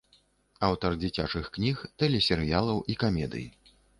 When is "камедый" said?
3.03-3.45